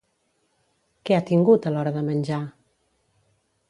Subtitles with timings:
[1.09, 2.43] Què ha tingut a l'hora de menjar?